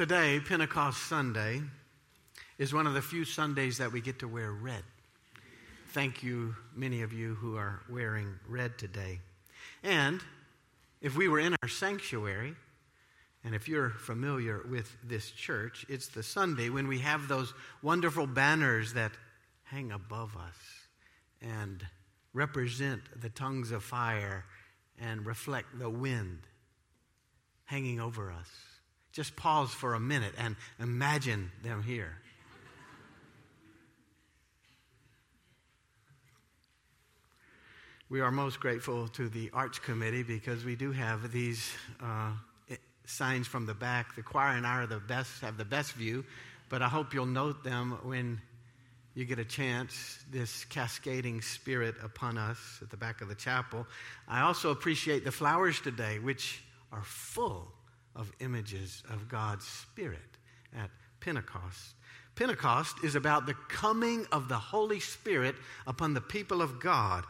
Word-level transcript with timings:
Today, 0.00 0.40
Pentecost 0.40 1.08
Sunday, 1.10 1.60
is 2.56 2.72
one 2.72 2.86
of 2.86 2.94
the 2.94 3.02
few 3.02 3.26
Sundays 3.26 3.76
that 3.76 3.92
we 3.92 4.00
get 4.00 4.20
to 4.20 4.28
wear 4.28 4.50
red. 4.50 4.82
Thank 5.88 6.22
you, 6.22 6.56
many 6.74 7.02
of 7.02 7.12
you 7.12 7.34
who 7.34 7.58
are 7.58 7.82
wearing 7.86 8.32
red 8.48 8.78
today. 8.78 9.20
And 9.82 10.22
if 11.02 11.18
we 11.18 11.28
were 11.28 11.38
in 11.38 11.54
our 11.62 11.68
sanctuary, 11.68 12.54
and 13.44 13.54
if 13.54 13.68
you're 13.68 13.90
familiar 13.90 14.64
with 14.70 14.90
this 15.04 15.32
church, 15.32 15.84
it's 15.86 16.08
the 16.08 16.22
Sunday 16.22 16.70
when 16.70 16.88
we 16.88 17.00
have 17.00 17.28
those 17.28 17.52
wonderful 17.82 18.26
banners 18.26 18.94
that 18.94 19.12
hang 19.64 19.92
above 19.92 20.34
us 20.34 20.56
and 21.42 21.86
represent 22.32 23.02
the 23.20 23.28
tongues 23.28 23.70
of 23.70 23.84
fire 23.84 24.46
and 24.98 25.26
reflect 25.26 25.78
the 25.78 25.90
wind 25.90 26.38
hanging 27.66 28.00
over 28.00 28.32
us. 28.32 28.69
Just 29.12 29.34
pause 29.36 29.70
for 29.70 29.94
a 29.94 30.00
minute 30.00 30.34
and 30.38 30.56
imagine 30.78 31.50
them 31.62 31.82
here. 31.82 32.16
We 38.08 38.20
are 38.20 38.30
most 38.30 38.58
grateful 38.58 39.06
to 39.08 39.28
the 39.28 39.50
Arts 39.52 39.78
Committee 39.78 40.24
because 40.24 40.64
we 40.64 40.74
do 40.74 40.90
have 40.90 41.30
these 41.30 41.70
uh, 42.02 42.32
signs 43.04 43.46
from 43.46 43.66
the 43.66 43.74
back. 43.74 44.16
The 44.16 44.22
choir 44.22 44.56
and 44.56 44.66
I 44.66 44.82
are 44.82 44.86
the 44.86 44.98
best, 44.98 45.40
have 45.42 45.56
the 45.56 45.64
best 45.64 45.92
view, 45.92 46.24
but 46.68 46.82
I 46.82 46.88
hope 46.88 47.14
you'll 47.14 47.26
note 47.26 47.62
them 47.62 47.98
when 48.02 48.40
you 49.14 49.24
get 49.24 49.38
a 49.38 49.44
chance, 49.44 50.24
this 50.30 50.64
cascading 50.66 51.42
spirit 51.42 51.96
upon 52.02 52.38
us 52.38 52.58
at 52.80 52.90
the 52.90 52.96
back 52.96 53.20
of 53.20 53.28
the 53.28 53.34
chapel. 53.34 53.86
I 54.28 54.42
also 54.42 54.70
appreciate 54.70 55.24
the 55.24 55.32
flowers 55.32 55.80
today, 55.80 56.18
which 56.20 56.62
are 56.92 57.02
full 57.02 57.72
of 58.14 58.32
images 58.40 59.02
of 59.10 59.28
God's 59.28 59.66
Spirit 59.66 60.38
at 60.76 60.90
Pentecost. 61.20 61.94
Pentecost 62.34 62.96
is 63.04 63.14
about 63.14 63.46
the 63.46 63.54
coming 63.68 64.26
of 64.32 64.48
the 64.48 64.58
Holy 64.58 65.00
Spirit 65.00 65.54
upon 65.86 66.14
the 66.14 66.20
people 66.20 66.62
of 66.62 66.80
God. 66.80 67.24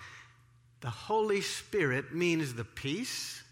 The 0.80 0.90
Holy 0.90 1.40
Spirit 1.40 2.14
means 2.14 2.54
the 2.54 2.64
peace, 2.64 3.42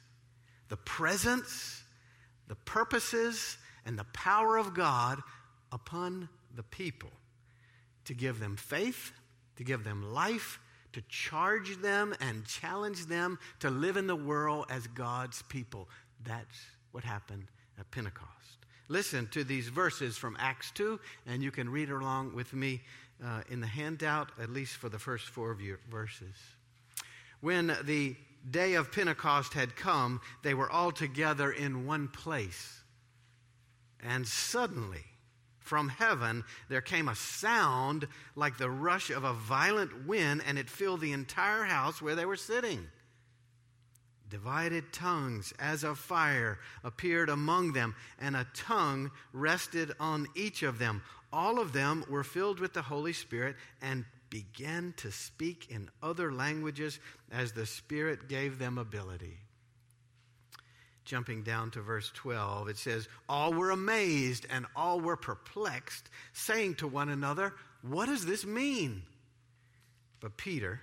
the 0.69 0.77
presence, 0.77 1.83
the 2.47 2.55
purposes, 2.55 3.59
and 3.85 3.99
the 3.99 4.07
power 4.13 4.57
of 4.57 4.75
God 4.75 5.21
upon 5.73 6.29
the 6.55 6.63
people 6.63 7.11
to 8.05 8.15
give 8.15 8.41
them 8.41 8.57
faith, 8.57 9.13
to 9.57 9.65
give 9.65 9.85
them 9.85 10.15
life, 10.15 10.59
to 10.93 11.03
charge 11.09 11.77
them 11.83 12.15
and 12.21 12.47
challenge 12.47 13.07
them 13.07 13.39
to 13.61 13.69
live 13.69 13.97
in 13.97 14.07
the 14.07 14.17
world 14.17 14.67
as 14.71 14.87
God's 14.87 15.43
people. 15.43 15.89
That's 16.25 16.59
what 16.93 17.05
happened 17.05 17.47
at 17.79 17.91
Pentecost. 17.91 18.29
Listen 18.89 19.27
to 19.29 19.45
these 19.45 19.69
verses 19.69 20.17
from 20.17 20.37
Acts 20.41 20.71
2, 20.73 20.99
and 21.27 21.43
you 21.43 21.51
can 21.51 21.69
read 21.69 21.91
along 21.91 22.35
with 22.35 22.53
me 22.55 22.81
uh, 23.25 23.43
in 23.51 23.61
the 23.61 23.67
handout, 23.67 24.31
at 24.41 24.51
least 24.51 24.77
for 24.77 24.89
the 24.89 24.99
first 24.99 25.27
four 25.27 25.51
of 25.51 25.61
your 25.61 25.79
verses. 25.91 26.35
When 27.41 27.77
the 27.85 28.17
day 28.51 28.75
of 28.75 28.91
Pentecost 28.91 29.53
had 29.53 29.77
come, 29.77 30.21
they 30.43 30.55
were 30.55 30.71
all 30.71 30.91
together 30.91 31.51
in 31.53 31.87
one 31.87 32.09
place. 32.09 32.81
And 34.03 34.27
suddenly, 34.27 35.05
from 35.59 35.89
heaven, 35.89 36.45
there 36.69 36.81
came 36.81 37.09
a 37.09 37.15
sound 37.15 38.09
like 38.35 38.57
the 38.57 38.71
rush 38.71 39.11
of 39.11 39.25
a 39.25 39.35
violent 39.35 40.07
wind, 40.07 40.43
and 40.47 40.59
it 40.59 40.71
filled 40.71 41.01
the 41.01 41.13
entire 41.13 41.65
house 41.65 42.01
where 42.01 42.15
they 42.15 42.25
were 42.25 42.37
sitting. 42.37 42.87
Divided 44.29 44.93
tongues 44.93 45.55
as 45.59 45.85
of 45.85 45.99
fire 45.99 46.59
appeared 46.85 47.31
among 47.31 47.73
them, 47.73 47.95
and 48.19 48.37
a 48.37 48.47
tongue 48.55 49.11
rested 49.33 49.93
on 49.99 50.27
each 50.35 50.63
of 50.63 50.79
them. 50.79 51.03
All 51.33 51.59
of 51.59 51.73
them 51.73 52.05
were 52.09 52.25
filled 52.25 52.61
with 52.61 52.73
the 52.75 52.83
Holy 52.83 53.13
Spirit 53.13 53.57
and 53.81 54.05
began 54.31 54.93
to 54.99 55.11
speak 55.11 55.69
in 55.71 55.91
other 56.03 56.33
languages 56.33 56.99
as 57.31 57.53
the 57.53 57.67
Spirit 57.67 58.29
gave 58.29 58.59
them 58.59 58.77
ability. 58.77 59.39
Jumping 61.05 61.43
down 61.43 61.71
to 61.71 61.81
verse 61.81 62.11
12, 62.15 62.69
it 62.69 62.77
says, 62.77 63.09
All 63.31 63.55
were 63.55 63.71
amazed 63.71 64.47
and 64.51 64.67
all 64.77 65.01
were 65.01 65.17
perplexed, 65.17 66.11
saying 66.35 66.75
to 66.77 66.87
one 66.87 67.09
another, 67.09 67.55
What 67.81 68.07
does 68.07 68.27
this 68.27 68.45
mean? 68.45 69.03
But 70.21 70.37
Peter, 70.37 70.83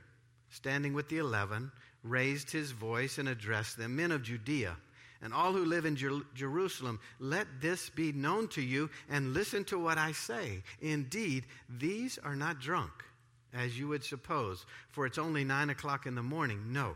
standing 0.49 0.93
with 0.93 1.09
the 1.09 1.19
eleven, 1.19 1.71
raised 2.05 2.51
his 2.51 2.71
voice 2.71 3.17
and 3.17 3.27
addressed 3.27 3.77
them 3.77 3.95
Men 3.95 4.11
of 4.11 4.23
Judea 4.23 4.77
and 5.21 5.33
all 5.33 5.53
who 5.53 5.65
live 5.65 5.85
in 5.85 5.95
Jer- 5.95 6.21
Jerusalem, 6.35 6.99
let 7.19 7.47
this 7.59 7.89
be 7.89 8.11
known 8.11 8.47
to 8.49 8.61
you 8.61 8.89
and 9.09 9.33
listen 9.33 9.63
to 9.65 9.79
what 9.79 9.97
I 9.97 10.11
say. 10.11 10.61
Indeed, 10.81 11.45
these 11.67 12.19
are 12.19 12.35
not 12.35 12.59
drunk, 12.59 12.91
as 13.53 13.77
you 13.77 13.87
would 13.87 14.03
suppose, 14.03 14.65
for 14.89 15.05
it's 15.05 15.17
only 15.17 15.43
nine 15.43 15.71
o'clock 15.71 16.05
in 16.05 16.15
the 16.15 16.21
morning. 16.21 16.71
No. 16.71 16.95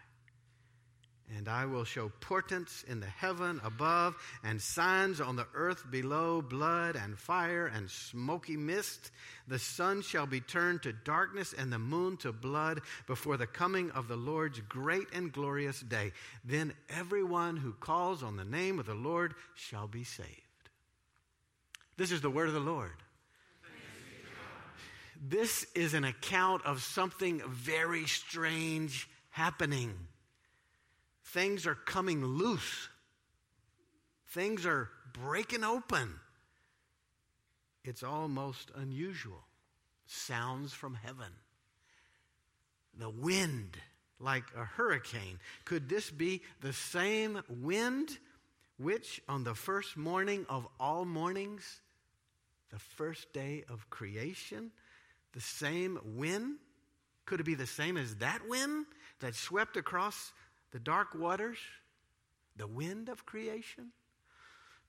And 1.37 1.47
I 1.47 1.65
will 1.65 1.85
show 1.85 2.11
portents 2.19 2.83
in 2.87 2.99
the 2.99 3.05
heaven 3.05 3.61
above 3.63 4.17
and 4.43 4.61
signs 4.61 5.21
on 5.21 5.37
the 5.37 5.47
earth 5.53 5.89
below 5.89 6.41
blood 6.41 6.95
and 6.95 7.17
fire 7.17 7.67
and 7.67 7.89
smoky 7.89 8.57
mist. 8.57 9.11
The 9.47 9.59
sun 9.59 10.01
shall 10.01 10.25
be 10.25 10.41
turned 10.41 10.83
to 10.83 10.91
darkness 10.91 11.53
and 11.57 11.71
the 11.71 11.79
moon 11.79 12.17
to 12.17 12.33
blood 12.33 12.81
before 13.07 13.37
the 13.37 13.47
coming 13.47 13.91
of 13.91 14.07
the 14.07 14.17
Lord's 14.17 14.59
great 14.59 15.07
and 15.13 15.31
glorious 15.31 15.79
day. 15.79 16.11
Then 16.43 16.73
everyone 16.89 17.55
who 17.55 17.73
calls 17.73 18.23
on 18.23 18.35
the 18.35 18.45
name 18.45 18.77
of 18.77 18.85
the 18.85 18.93
Lord 18.93 19.33
shall 19.55 19.87
be 19.87 20.03
saved. 20.03 20.29
This 21.95 22.11
is 22.11 22.21
the 22.21 22.29
word 22.29 22.49
of 22.49 22.53
the 22.53 22.59
Lord. 22.59 22.91
This 25.23 25.65
is 25.75 25.93
an 25.93 26.03
account 26.03 26.65
of 26.65 26.81
something 26.81 27.41
very 27.47 28.05
strange 28.07 29.07
happening. 29.29 29.93
Things 31.31 31.65
are 31.65 31.75
coming 31.75 32.25
loose. 32.25 32.89
Things 34.29 34.65
are 34.65 34.89
breaking 35.13 35.63
open. 35.63 36.19
It's 37.85 38.03
almost 38.03 38.69
unusual. 38.75 39.41
Sounds 40.05 40.73
from 40.73 40.93
heaven. 40.93 41.31
The 42.97 43.09
wind, 43.09 43.77
like 44.19 44.43
a 44.57 44.65
hurricane. 44.65 45.39
Could 45.63 45.87
this 45.87 46.11
be 46.11 46.41
the 46.59 46.73
same 46.73 47.41
wind 47.47 48.17
which, 48.77 49.21
on 49.29 49.45
the 49.45 49.55
first 49.55 49.95
morning 49.95 50.45
of 50.49 50.67
all 50.81 51.05
mornings, 51.05 51.79
the 52.71 52.79
first 52.79 53.31
day 53.31 53.63
of 53.69 53.89
creation, 53.89 54.71
the 55.31 55.39
same 55.39 55.97
wind? 56.03 56.57
Could 57.25 57.39
it 57.39 57.45
be 57.45 57.55
the 57.55 57.67
same 57.67 57.95
as 57.95 58.15
that 58.15 58.49
wind 58.49 58.85
that 59.21 59.35
swept 59.35 59.77
across 59.77 60.33
the 60.71 60.79
dark 60.79 61.15
waters, 61.15 61.57
the 62.55 62.67
wind 62.67 63.09
of 63.09 63.25
creation? 63.25 63.91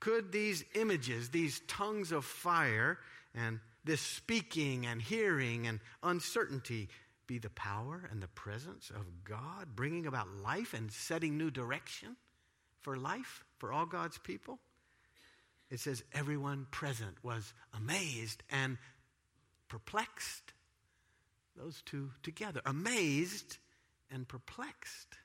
Could 0.01 0.33
these 0.33 0.65
images, 0.75 1.31
these 1.31 1.61
tongues 1.69 2.11
of 2.11 2.25
fire, 2.25 2.99
and 3.35 3.61
this 3.85 4.01
speaking 4.01 4.87
and 4.87 5.01
hearing 5.01 5.67
and 5.67 5.81
uncertainty 6.03 6.89
be 7.27 7.39
the 7.39 7.51
power 7.51 8.09
and 8.11 8.23
the 8.23 8.29
presence 8.29 8.91
of 8.91 9.25
God 9.25 9.77
bringing 9.77 10.07
about 10.07 10.29
life 10.43 10.75
and 10.75 10.91
setting 10.91 11.39
new 11.39 11.51
direction 11.51 12.17
for 12.81 12.97
life 12.97 13.45
for 13.59 13.73
all 13.73 13.87
God's 13.87 14.19
people? 14.19 14.59
It 15.71 15.81
says 15.81 16.03
everyone 16.13 16.67
present 16.71 17.17
was 17.23 17.55
amazed 17.75 18.43
and 18.51 18.77
perplexed. 19.69 20.53
Those 21.57 21.81
two 21.87 22.11
together, 22.23 22.61
amazed 22.67 23.59
and 24.11 24.29
perplexed. 24.29 25.17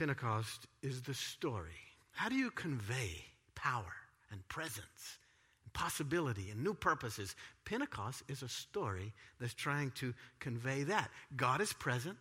Pentecost 0.00 0.66
is 0.82 1.02
the 1.02 1.12
story. 1.12 1.76
How 2.12 2.30
do 2.30 2.34
you 2.34 2.50
convey 2.52 3.22
power 3.54 3.92
and 4.30 4.48
presence 4.48 5.18
and 5.62 5.70
possibility 5.74 6.48
and 6.50 6.64
new 6.64 6.72
purposes? 6.72 7.36
Pentecost 7.66 8.22
is 8.26 8.42
a 8.42 8.48
story 8.48 9.12
that's 9.38 9.52
trying 9.52 9.90
to 9.96 10.14
convey 10.38 10.84
that. 10.84 11.10
God 11.36 11.60
is 11.60 11.74
present, 11.74 12.16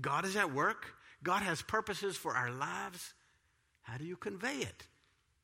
God 0.00 0.24
is 0.24 0.34
at 0.34 0.52
work, 0.52 0.96
God 1.22 1.42
has 1.42 1.62
purposes 1.62 2.16
for 2.16 2.34
our 2.34 2.50
lives. 2.50 3.14
How 3.82 3.98
do 3.98 4.04
you 4.04 4.16
convey 4.16 4.56
it? 4.56 4.88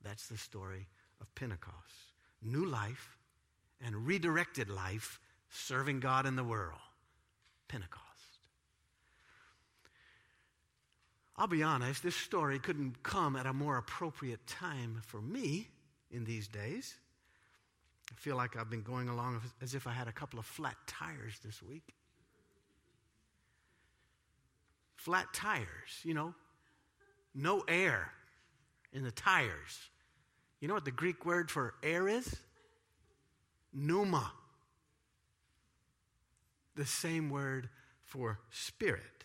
That's 0.02 0.26
the 0.26 0.36
story 0.36 0.88
of 1.20 1.32
Pentecost. 1.36 1.76
New 2.42 2.64
life 2.64 3.16
and 3.80 4.04
redirected 4.04 4.68
life 4.68 5.20
serving 5.48 6.00
God 6.00 6.26
in 6.26 6.34
the 6.34 6.42
world. 6.42 6.80
Pentecost. 7.68 8.07
I'll 11.38 11.46
be 11.46 11.62
honest, 11.62 12.02
this 12.02 12.16
story 12.16 12.58
couldn't 12.58 13.04
come 13.04 13.36
at 13.36 13.46
a 13.46 13.52
more 13.52 13.78
appropriate 13.78 14.44
time 14.48 15.00
for 15.06 15.22
me 15.22 15.68
in 16.10 16.24
these 16.24 16.48
days. 16.48 16.96
I 18.10 18.14
feel 18.16 18.34
like 18.34 18.56
I've 18.56 18.68
been 18.68 18.82
going 18.82 19.08
along 19.08 19.40
as 19.62 19.76
if 19.76 19.86
I 19.86 19.92
had 19.92 20.08
a 20.08 20.12
couple 20.12 20.40
of 20.40 20.46
flat 20.46 20.74
tires 20.88 21.38
this 21.44 21.62
week. 21.62 21.94
Flat 24.96 25.32
tires, 25.32 26.00
you 26.02 26.12
know, 26.12 26.34
no 27.36 27.62
air 27.68 28.10
in 28.92 29.04
the 29.04 29.12
tires. 29.12 29.78
You 30.58 30.66
know 30.66 30.74
what 30.74 30.84
the 30.84 30.90
Greek 30.90 31.24
word 31.24 31.52
for 31.52 31.74
air 31.84 32.08
is? 32.08 32.34
Pneuma. 33.72 34.32
The 36.74 36.86
same 36.86 37.30
word 37.30 37.68
for 38.02 38.40
spirit. 38.50 39.17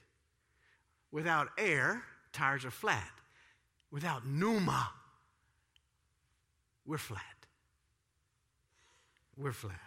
Without 1.13 1.49
air, 1.59 2.01
tires 2.33 2.65
are 2.65 2.71
flat. 2.71 3.11
Without 3.91 4.25
pneuma, 4.25 4.89
we're 6.87 6.97
flat. 6.97 7.21
We're 9.37 9.51
flat. 9.51 9.77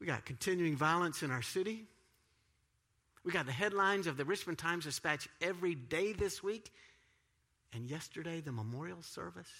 We 0.00 0.08
got 0.08 0.26
continuing 0.26 0.74
violence 0.76 1.22
in 1.22 1.30
our 1.30 1.42
city. 1.42 1.84
We 3.22 3.30
got 3.30 3.46
the 3.46 3.52
headlines 3.52 4.08
of 4.08 4.16
the 4.16 4.24
Richmond 4.24 4.58
Times 4.58 4.84
Dispatch 4.84 5.28
every 5.40 5.76
day 5.76 6.12
this 6.12 6.42
week. 6.42 6.72
And 7.72 7.88
yesterday, 7.88 8.40
the 8.40 8.52
memorial 8.52 9.00
service 9.00 9.50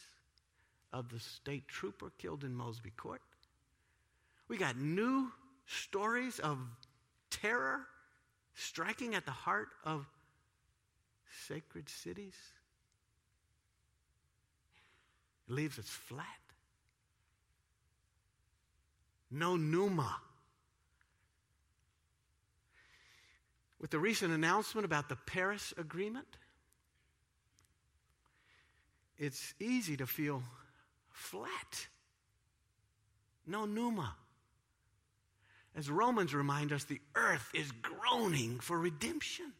of 0.92 1.10
the 1.10 1.20
state 1.20 1.68
trooper 1.68 2.10
killed 2.18 2.42
in 2.42 2.52
Mosby 2.52 2.90
Court. 2.96 3.22
We 4.48 4.56
got 4.56 4.76
new 4.76 5.30
stories 5.66 6.40
of 6.40 6.58
terror 7.30 7.86
striking 8.54 9.14
at 9.14 9.24
the 9.24 9.32
heart 9.32 9.68
of 9.84 10.06
sacred 11.46 11.88
cities. 11.88 12.36
It 15.48 15.54
leaves 15.54 15.78
us 15.78 15.88
flat. 15.88 16.26
No 19.30 19.56
pneuma. 19.56 20.16
With 23.80 23.90
the 23.90 23.98
recent 23.98 24.32
announcement 24.32 24.84
about 24.84 25.08
the 25.08 25.16
Paris 25.16 25.74
Agreement, 25.76 26.38
it's 29.18 29.54
easy 29.60 29.96
to 29.96 30.06
feel 30.06 30.42
flat. 31.10 31.88
No 33.46 33.66
pneuma. 33.66 34.16
As 35.76 35.90
Romans 35.90 36.34
remind 36.34 36.72
us, 36.72 36.84
the 36.84 37.00
earth 37.14 37.50
is 37.52 37.70
groaning 37.82 38.60
for 38.60 38.78
redemption. 38.78 39.52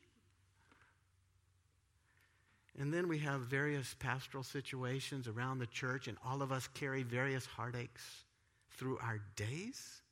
And 2.78 2.92
then 2.92 3.06
we 3.06 3.18
have 3.20 3.42
various 3.42 3.94
pastoral 4.00 4.42
situations 4.42 5.28
around 5.28 5.58
the 5.58 5.66
church, 5.66 6.08
and 6.08 6.16
all 6.26 6.42
of 6.42 6.50
us 6.50 6.68
carry 6.74 7.04
various 7.04 7.46
heartaches 7.46 8.02
through 8.70 8.98
our 8.98 9.20
days, 9.36 10.02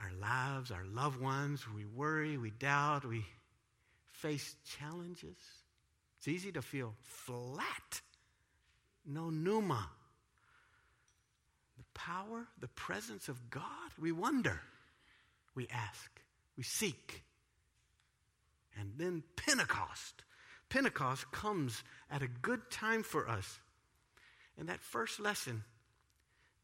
our 0.00 0.10
lives, 0.20 0.72
our 0.72 0.84
loved 0.84 1.20
ones. 1.20 1.64
We 1.74 1.84
worry, 1.84 2.36
we 2.36 2.50
doubt, 2.50 3.04
we 3.04 3.24
face 4.10 4.56
challenges. 4.78 5.36
It's 6.18 6.28
easy 6.28 6.50
to 6.52 6.62
feel 6.62 6.94
flat, 7.02 8.00
no 9.06 9.30
pneuma. 9.30 9.88
The 11.76 11.84
power, 11.94 12.48
the 12.60 12.68
presence 12.68 13.28
of 13.28 13.50
God, 13.50 13.62
we 14.00 14.10
wonder, 14.10 14.60
we 15.54 15.68
ask, 15.72 16.10
we 16.56 16.64
seek. 16.64 17.22
And 18.76 18.92
then 18.96 19.22
Pentecost 19.36 20.24
Pentecost 20.74 21.30
comes 21.30 21.84
at 22.10 22.22
a 22.22 22.26
good 22.26 22.68
time 22.68 23.04
for 23.04 23.28
us. 23.28 23.60
In 24.58 24.66
that 24.66 24.80
first 24.80 25.20
lesson, 25.20 25.62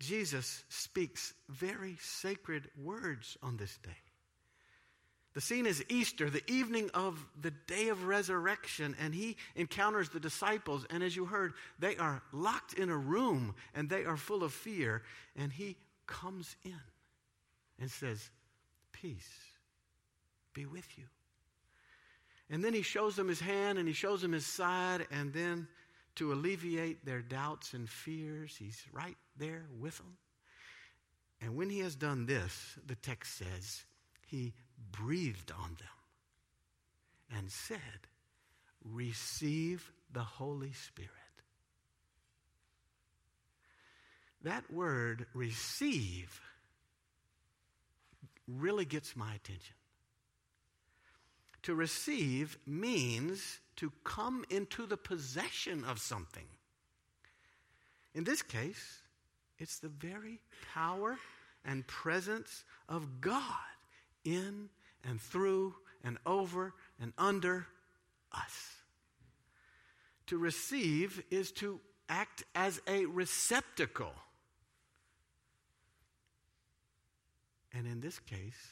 Jesus 0.00 0.64
speaks 0.68 1.32
very 1.48 1.96
sacred 2.00 2.68
words 2.76 3.38
on 3.40 3.56
this 3.56 3.78
day. 3.84 4.02
The 5.34 5.40
scene 5.40 5.64
is 5.64 5.84
Easter, 5.88 6.28
the 6.28 6.42
evening 6.50 6.90
of 6.92 7.24
the 7.40 7.52
day 7.68 7.86
of 7.86 8.02
resurrection, 8.02 8.96
and 9.00 9.14
he 9.14 9.36
encounters 9.54 10.08
the 10.08 10.18
disciples. 10.18 10.84
And 10.90 11.04
as 11.04 11.14
you 11.14 11.26
heard, 11.26 11.52
they 11.78 11.96
are 11.96 12.20
locked 12.32 12.74
in 12.74 12.90
a 12.90 12.96
room 12.96 13.54
and 13.76 13.88
they 13.88 14.04
are 14.06 14.16
full 14.16 14.42
of 14.42 14.52
fear. 14.52 15.04
And 15.36 15.52
he 15.52 15.76
comes 16.08 16.56
in 16.64 16.80
and 17.78 17.88
says, 17.88 18.28
Peace 18.90 19.30
be 20.52 20.66
with 20.66 20.98
you. 20.98 21.04
And 22.50 22.64
then 22.64 22.74
he 22.74 22.82
shows 22.82 23.14
them 23.14 23.28
his 23.28 23.40
hand 23.40 23.78
and 23.78 23.86
he 23.86 23.94
shows 23.94 24.22
them 24.22 24.32
his 24.32 24.46
side, 24.46 25.06
and 25.12 25.32
then 25.32 25.68
to 26.16 26.32
alleviate 26.32 27.04
their 27.06 27.22
doubts 27.22 27.72
and 27.72 27.88
fears, 27.88 28.56
he's 28.58 28.82
right 28.92 29.16
there 29.36 29.66
with 29.78 29.96
them. 29.98 30.16
And 31.40 31.56
when 31.56 31.70
he 31.70 31.78
has 31.78 31.94
done 31.94 32.26
this, 32.26 32.76
the 32.84 32.96
text 32.96 33.38
says, 33.38 33.84
he 34.26 34.52
breathed 34.90 35.52
on 35.52 35.76
them 35.78 37.38
and 37.38 37.50
said, 37.50 37.78
Receive 38.84 39.92
the 40.12 40.20
Holy 40.20 40.72
Spirit. 40.72 41.10
That 44.42 44.70
word, 44.72 45.26
receive, 45.34 46.40
really 48.48 48.84
gets 48.86 49.14
my 49.14 49.34
attention. 49.34 49.74
To 51.62 51.74
receive 51.74 52.58
means 52.66 53.58
to 53.76 53.92
come 54.04 54.44
into 54.50 54.86
the 54.86 54.96
possession 54.96 55.84
of 55.84 55.98
something. 55.98 56.46
In 58.14 58.24
this 58.24 58.42
case, 58.42 59.02
it's 59.58 59.78
the 59.78 59.88
very 59.88 60.40
power 60.74 61.18
and 61.64 61.86
presence 61.86 62.64
of 62.88 63.20
God 63.20 63.42
in 64.24 64.70
and 65.04 65.20
through 65.20 65.74
and 66.02 66.18
over 66.24 66.72
and 67.00 67.12
under 67.18 67.66
us. 68.32 68.76
To 70.28 70.38
receive 70.38 71.22
is 71.30 71.52
to 71.52 71.80
act 72.08 72.44
as 72.54 72.80
a 72.86 73.04
receptacle. 73.06 74.14
And 77.72 77.86
in 77.86 78.00
this 78.00 78.18
case, 78.18 78.66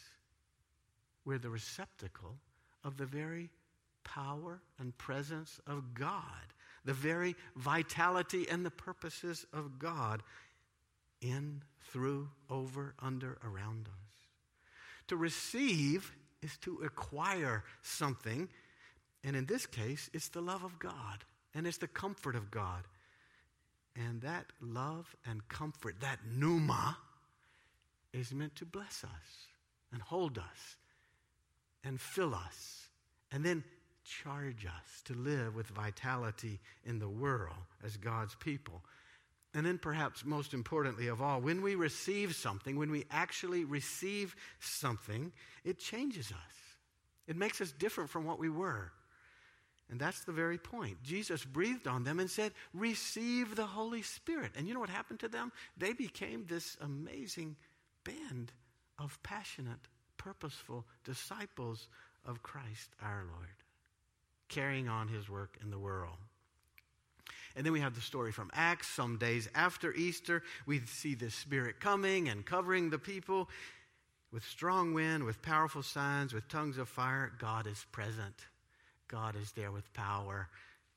we're 1.25 1.39
the 1.39 1.51
receptacle 1.51 2.37
of 2.89 2.97
the 2.97 3.07
very 3.07 3.51
power 4.03 4.63
and 4.79 4.97
presence 4.97 5.61
of 5.67 5.93
God, 5.93 6.55
the 6.87 6.95
very 6.95 7.37
vitality 7.55 8.49
and 8.51 8.65
the 8.65 8.71
purposes 8.71 9.45
of 9.53 9.79
God 9.79 10.23
in, 11.21 11.63
through, 11.93 12.31
over, 12.49 12.95
under, 12.99 13.37
around 13.45 13.89
us. 13.89 14.11
To 15.09 15.17
receive 15.17 16.13
is 16.43 16.57
to 16.63 16.79
acquire 16.83 17.63
something, 17.83 18.49
and 19.23 19.37
in 19.37 19.45
this 19.45 19.67
case, 19.67 20.09
it's 20.15 20.29
the 20.29 20.41
love 20.41 20.65
of 20.65 20.79
God 20.79 21.25
and 21.55 21.67
it's 21.67 21.79
the 21.79 21.89
comfort 21.89 22.37
of 22.37 22.51
God. 22.51 22.85
And 23.97 24.23
that 24.23 24.47
love 24.61 25.15
and 25.27 25.47
comfort, 25.49 25.97
that 26.01 26.21
pneuma, 26.31 26.97
is 28.13 28.33
meant 28.33 28.55
to 28.57 28.65
bless 28.65 29.05
us 29.05 29.47
and 29.93 30.01
hold 30.01 30.39
us 30.39 30.77
and 31.85 32.01
fill 32.01 32.35
us 32.35 32.89
and 33.33 33.45
then 33.45 33.65
charge 34.05 34.65
us 34.65 35.03
to 35.05 35.15
live 35.15 35.55
with 35.55 35.67
vitality 35.69 36.61
in 36.85 36.99
the 36.99 37.09
world 37.09 37.57
as 37.85 37.97
God's 37.97 38.35
people. 38.37 38.83
And 39.55 39.65
then, 39.65 39.79
perhaps 39.79 40.25
most 40.25 40.53
importantly 40.53 41.09
of 41.09 41.23
all, 41.23 41.41
when 41.41 41.63
we 41.63 41.75
receive 41.75 42.35
something, 42.35 42.77
when 42.77 42.91
we 42.91 43.07
actually 43.11 43.65
receive 43.65 44.37
something, 44.61 45.33
it 45.65 45.79
changes 45.79 46.31
us. 46.31 46.59
It 47.27 47.37
makes 47.37 47.61
us 47.61 47.73
different 47.73 48.11
from 48.11 48.25
what 48.25 48.39
we 48.39 48.51
were. 48.51 48.93
And 49.91 49.99
that's 49.99 50.25
the 50.25 50.33
very 50.33 50.59
point. 50.59 51.03
Jesus 51.03 51.45
breathed 51.45 51.87
on 51.87 52.05
them 52.05 52.21
and 52.21 52.31
said, 52.31 52.53
Receive 52.75 53.57
the 53.57 53.67
Holy 53.67 54.03
Spirit. 54.03 54.53
And 54.57 54.69
you 54.69 54.75
know 54.75 54.81
what 54.81 54.91
happened 54.91 55.21
to 55.21 55.29
them? 55.29 55.51
They 55.79 55.95
became 55.95 56.45
this 56.47 56.77
amazing 56.81 57.57
band 58.05 58.53
of 58.99 59.19
passionate 59.23 59.89
purposeful 60.29 60.85
disciples 61.05 61.89
of 62.27 62.43
Christ 62.43 62.91
our 63.03 63.25
Lord, 63.35 63.49
carrying 64.51 64.87
on 64.87 65.09
his 65.09 65.31
work 65.31 65.57
in 65.63 65.71
the 65.71 65.79
world. 65.79 66.19
And 67.57 67.65
then 67.65 67.73
we 67.73 67.81
have 67.81 67.95
the 67.95 68.03
story 68.03 68.31
from 68.31 68.51
Acts. 68.53 68.89
Some 68.89 69.17
days 69.17 69.49
after 69.55 69.91
Easter, 69.95 70.43
we 70.67 70.81
see 70.81 71.15
the 71.15 71.31
Spirit 71.31 71.81
coming 71.81 72.29
and 72.29 72.45
covering 72.45 72.91
the 72.91 72.99
people 72.99 73.49
with 74.31 74.45
strong 74.45 74.93
wind, 74.93 75.25
with 75.25 75.41
powerful 75.41 75.83
signs, 75.83 76.35
with 76.35 76.47
tongues 76.49 76.77
of 76.77 76.91
fire. 76.91 77.33
God 77.39 77.67
is 77.67 77.87
present. 77.91 78.35
God 79.09 79.35
is 79.35 79.53
there 79.53 79.73
with 79.73 79.91
power. 79.95 80.49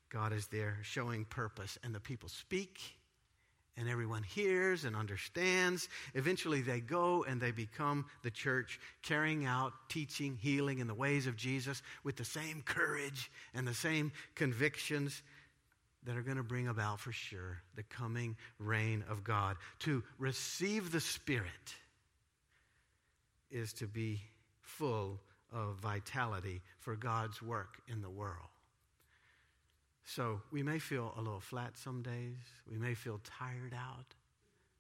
God 0.10 0.34
is 0.34 0.48
there 0.48 0.80
showing 0.84 1.24
purpose. 1.24 1.80
And 1.86 1.96
the 1.96 2.02
people 2.02 2.28
speak 2.28 2.82
and 3.78 3.90
everyone 3.90 4.24
hears 4.24 4.86
and 4.86 4.96
understands. 4.96 5.88
Eventually, 6.14 6.62
they 6.62 6.80
go 6.80 7.24
and 7.24 7.40
they 7.40 7.52
become 7.52 8.06
the 8.24 8.32
church, 8.32 8.80
carrying 9.02 9.46
out 9.46 9.74
teaching, 9.90 10.38
healing 10.42 10.80
in 10.80 10.88
the 10.88 10.94
ways 10.94 11.28
of 11.28 11.36
Jesus 11.36 11.82
with 12.04 12.16
the 12.16 12.26
same 12.26 12.62
courage 12.64 13.32
and 13.54 13.68
the 13.68 13.74
same 13.74 14.12
convictions 14.36 15.22
that 16.04 16.18
are 16.18 16.22
going 16.22 16.38
to 16.38 16.44
bring 16.44 16.68
about 16.68 17.00
for 17.00 17.12
sure 17.12 17.62
the 17.76 17.84
coming 17.84 18.36
reign 18.60 19.04
of 19.10 19.24
God. 19.24 19.58
To 19.80 20.04
receive 20.18 20.92
the 20.92 21.00
Spirit 21.00 21.76
is 23.52 23.74
to 23.74 23.88
be 23.88 24.22
full 24.62 25.20
of 25.54 25.76
vitality 25.82 26.62
for 26.80 26.96
God's 26.96 27.42
work 27.42 27.82
in 27.88 28.02
the 28.02 28.10
world. 28.10 28.48
So 30.06 30.42
we 30.52 30.64
may 30.64 30.80
feel 30.80 31.14
a 31.18 31.22
little 31.22 31.40
flat 31.40 31.78
some 31.78 32.02
days. 32.02 32.38
We 32.70 32.78
may 32.78 32.94
feel 32.96 33.20
tired 33.40 33.74
out 33.74 34.16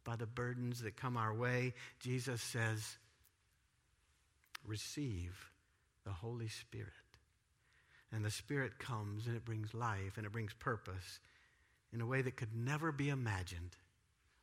by 0.03 0.15
the 0.15 0.25
burdens 0.25 0.81
that 0.81 0.97
come 0.97 1.15
our 1.15 1.33
way. 1.33 1.73
Jesus 1.99 2.41
says, 2.41 2.97
receive 4.65 5.51
the 6.05 6.11
Holy 6.11 6.47
Spirit. 6.47 6.89
And 8.11 8.25
the 8.25 8.31
Spirit 8.31 8.77
comes 8.79 9.27
and 9.27 9.35
it 9.35 9.45
brings 9.45 9.73
life 9.73 10.17
and 10.17 10.25
it 10.25 10.31
brings 10.31 10.53
purpose 10.53 11.19
in 11.93 12.01
a 12.01 12.05
way 12.05 12.21
that 12.21 12.35
could 12.35 12.55
never 12.55 12.91
be 12.91 13.09
imagined 13.09 13.75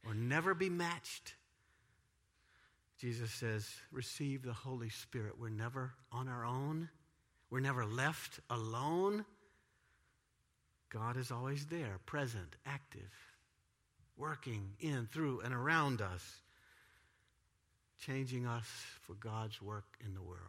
or 0.06 0.14
never 0.14 0.54
be 0.54 0.70
matched. 0.70 1.34
Jesus 2.98 3.30
says, 3.30 3.68
receive 3.92 4.42
the 4.42 4.52
Holy 4.52 4.88
Spirit. 4.88 5.34
We're 5.38 5.50
never 5.50 5.92
on 6.10 6.28
our 6.28 6.44
own. 6.44 6.88
We're 7.50 7.60
never 7.60 7.84
left 7.84 8.40
alone. 8.50 9.24
God 10.90 11.16
is 11.16 11.30
always 11.30 11.66
there, 11.66 11.98
present, 12.06 12.56
active, 12.66 13.10
working 14.16 14.70
in, 14.80 15.08
through, 15.12 15.40
and 15.40 15.54
around 15.54 16.00
us, 16.00 16.22
changing 18.00 18.46
us 18.46 18.66
for 19.06 19.14
God's 19.14 19.60
work 19.60 19.98
in 20.04 20.14
the 20.14 20.22
world. 20.22 20.40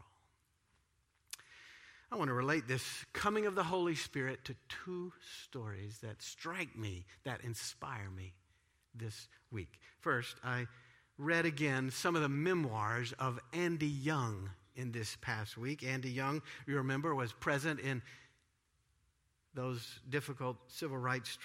I 2.11 2.15
want 2.15 2.29
to 2.29 2.33
relate 2.33 2.67
this 2.67 2.83
coming 3.13 3.45
of 3.45 3.53
the 3.53 3.63
Holy 3.63 3.93
Spirit 3.93 4.43
to 4.45 4.55
two 4.83 5.13
stories 5.45 5.99
that 5.99 6.21
strike 6.23 6.75
me, 6.75 7.05
that 7.23 7.41
inspire 7.43 8.09
me 8.09 8.33
this 8.95 9.27
week. 9.51 9.79
First, 9.99 10.35
I 10.43 10.65
read 11.19 11.45
again 11.45 11.91
some 11.91 12.15
of 12.15 12.23
the 12.23 12.29
memoirs 12.29 13.13
of 13.19 13.39
Andy 13.53 13.87
Young 13.87 14.49
in 14.75 14.91
this 14.91 15.17
past 15.21 15.57
week. 15.57 15.83
Andy 15.83 16.09
Young, 16.09 16.41
you 16.65 16.77
remember, 16.77 17.13
was 17.13 17.31
present 17.33 17.79
in 17.79 18.01
those 19.53 19.99
difficult 20.09 20.57
civil 20.67 20.97
rights 20.97 21.37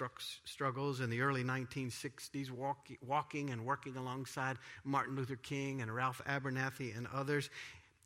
struggles 0.45 0.99
in 0.99 1.09
the 1.09 1.21
early 1.21 1.43
1960s, 1.43 2.51
walk, 2.51 2.87
walking 3.05 3.49
and 3.49 3.65
working 3.65 3.97
alongside 3.97 4.57
Martin 4.83 5.15
Luther 5.15 5.35
King 5.35 5.81
and 5.81 5.93
Ralph 5.93 6.21
Abernathy 6.27 6.95
and 6.95 7.07
others 7.13 7.49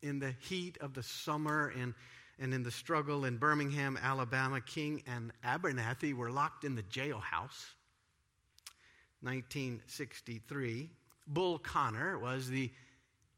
in 0.01 0.19
the 0.19 0.33
heat 0.39 0.77
of 0.79 0.93
the 0.93 1.03
summer 1.03 1.73
and, 1.77 1.93
and 2.39 2.53
in 2.53 2.63
the 2.63 2.71
struggle 2.71 3.25
in 3.25 3.37
Birmingham, 3.37 3.99
Alabama. 4.01 4.61
King 4.61 5.03
and 5.05 5.33
Abernathy 5.43 6.13
were 6.13 6.31
locked 6.31 6.63
in 6.63 6.75
the 6.75 6.83
jailhouse. 6.83 7.73
1963. 9.21 10.89
Bull 11.27 11.59
Connor 11.59 12.17
was 12.17 12.49
the 12.49 12.71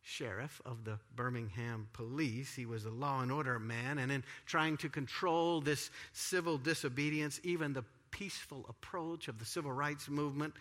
sheriff 0.04 0.62
of 0.66 0.84
the 0.84 1.00
Birmingham 1.16 1.88
police. 1.94 2.54
He 2.54 2.66
was 2.66 2.86
a 2.86 2.90
law 2.90 3.22
and 3.22 3.32
order 3.32 3.60
man, 3.60 3.98
and 3.98 4.12
in 4.12 4.24
trying 4.46 4.78
to 4.78 4.90
control 4.90 5.62
this 5.62 5.90
civil 6.14 6.58
disobedience, 6.58 7.40
even 7.44 7.74
the 7.74 7.86
peaceful 8.12 8.66
approach 8.68 9.28
of 9.28 9.40
the 9.40 9.46
civil 9.46 9.72
rights 9.72 10.10
movement, 10.10 10.54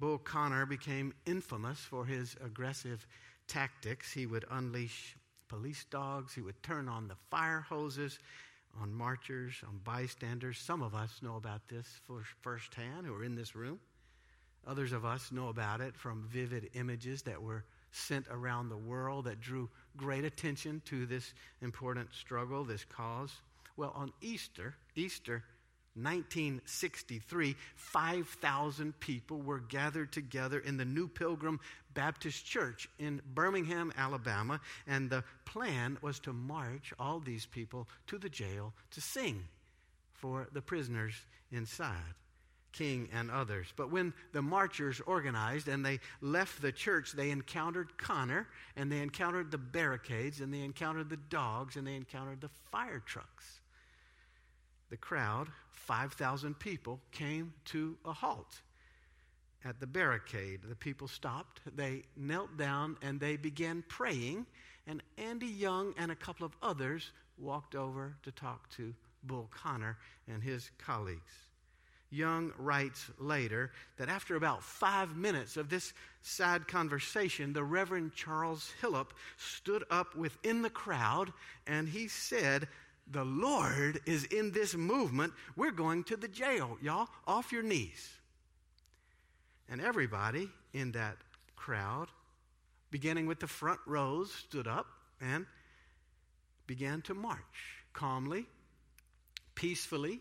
Bull 0.00 0.18
Connor 0.18 0.66
became 0.66 1.14
infamous 1.24 1.78
for 1.78 2.04
his 2.04 2.36
aggressive 2.44 3.06
tactics. 3.46 4.12
He 4.12 4.26
would 4.26 4.44
unleash 4.50 5.16
police 5.48 5.84
dogs, 5.90 6.34
he 6.34 6.40
would 6.40 6.60
turn 6.62 6.88
on 6.88 7.06
the 7.06 7.16
fire 7.30 7.60
hoses 7.60 8.18
on 8.80 8.92
marchers, 8.92 9.54
on 9.66 9.80
bystanders. 9.84 10.58
Some 10.58 10.82
of 10.82 10.94
us 10.94 11.20
know 11.22 11.36
about 11.36 11.68
this 11.68 11.86
firsthand 12.42 13.06
who 13.06 13.14
are 13.14 13.24
in 13.24 13.34
this 13.34 13.54
room. 13.54 13.78
Others 14.66 14.92
of 14.92 15.04
us 15.04 15.30
know 15.30 15.48
about 15.48 15.80
it 15.80 15.96
from 15.96 16.26
vivid 16.28 16.70
images 16.74 17.22
that 17.22 17.40
were 17.40 17.64
sent 17.94 18.26
around 18.30 18.68
the 18.68 18.76
world 18.76 19.24
that 19.26 19.40
drew 19.40 19.68
great 19.96 20.24
attention 20.24 20.82
to 20.86 21.06
this 21.06 21.32
important 21.62 22.12
struggle, 22.12 22.64
this 22.64 22.84
cause? 22.84 23.32
Well, 23.76 23.92
on 23.94 24.12
Easter, 24.20 24.74
Easter 24.94 25.44
1963, 25.94 27.54
5,000 27.76 28.98
people 28.98 29.40
were 29.40 29.60
gathered 29.60 30.12
together 30.12 30.58
in 30.58 30.76
the 30.76 30.84
New 30.84 31.06
Pilgrim 31.06 31.60
Baptist 31.94 32.44
Church 32.44 32.88
in 32.98 33.22
Birmingham, 33.32 33.92
Alabama, 33.96 34.60
and 34.88 35.08
the 35.08 35.22
plan 35.44 35.96
was 36.02 36.18
to 36.20 36.32
march 36.32 36.92
all 36.98 37.20
these 37.20 37.46
people 37.46 37.88
to 38.08 38.18
the 38.18 38.28
jail 38.28 38.72
to 38.90 39.00
sing 39.00 39.44
for 40.14 40.48
the 40.52 40.62
prisoners 40.62 41.14
inside. 41.52 42.14
King 42.74 43.08
and 43.12 43.30
others. 43.30 43.72
But 43.76 43.90
when 43.90 44.12
the 44.32 44.42
marchers 44.42 45.00
organized 45.06 45.68
and 45.68 45.86
they 45.86 46.00
left 46.20 46.60
the 46.60 46.72
church, 46.72 47.12
they 47.12 47.30
encountered 47.30 47.96
Connor 47.96 48.48
and 48.76 48.90
they 48.90 49.00
encountered 49.00 49.50
the 49.50 49.58
barricades 49.58 50.40
and 50.40 50.52
they 50.52 50.60
encountered 50.60 51.08
the 51.08 51.16
dogs 51.16 51.76
and 51.76 51.86
they 51.86 51.94
encountered 51.94 52.40
the 52.40 52.50
fire 52.70 53.00
trucks. 53.06 53.60
The 54.90 54.96
crowd, 54.96 55.48
5,000 55.72 56.58
people, 56.58 57.00
came 57.12 57.54
to 57.66 57.96
a 58.04 58.12
halt 58.12 58.60
at 59.64 59.80
the 59.80 59.86
barricade. 59.86 60.60
The 60.68 60.76
people 60.76 61.08
stopped, 61.08 61.60
they 61.76 62.02
knelt 62.16 62.56
down, 62.56 62.96
and 63.02 63.18
they 63.18 63.36
began 63.36 63.84
praying. 63.88 64.46
And 64.86 65.02
Andy 65.16 65.46
Young 65.46 65.94
and 65.96 66.12
a 66.12 66.16
couple 66.16 66.44
of 66.44 66.52
others 66.62 67.12
walked 67.38 67.74
over 67.74 68.16
to 68.24 68.32
talk 68.32 68.68
to 68.70 68.94
Bull 69.22 69.48
Connor 69.50 69.96
and 70.28 70.42
his 70.42 70.70
colleagues. 70.78 71.32
Young 72.14 72.52
writes 72.58 73.10
later 73.18 73.72
that 73.96 74.08
after 74.08 74.36
about 74.36 74.62
five 74.62 75.16
minutes 75.16 75.56
of 75.56 75.68
this 75.68 75.92
sad 76.22 76.68
conversation, 76.68 77.52
the 77.52 77.64
Reverend 77.64 78.14
Charles 78.14 78.72
Billups 78.80 79.12
stood 79.36 79.84
up 79.90 80.14
within 80.14 80.62
the 80.62 80.70
crowd 80.70 81.32
and 81.66 81.88
he 81.88 82.06
said, 82.06 82.68
The 83.10 83.24
Lord 83.24 84.00
is 84.06 84.24
in 84.26 84.52
this 84.52 84.74
movement. 84.74 85.32
We're 85.56 85.72
going 85.72 86.04
to 86.04 86.16
the 86.16 86.28
jail, 86.28 86.78
y'all. 86.80 87.08
Off 87.26 87.50
your 87.50 87.62
knees. 87.62 88.10
And 89.68 89.80
everybody 89.80 90.48
in 90.72 90.92
that 90.92 91.16
crowd, 91.56 92.08
beginning 92.90 93.26
with 93.26 93.40
the 93.40 93.46
front 93.48 93.80
rows, 93.86 94.32
stood 94.32 94.68
up 94.68 94.86
and 95.20 95.46
began 96.66 97.02
to 97.02 97.14
march 97.14 97.40
calmly, 97.92 98.46
peacefully 99.54 100.20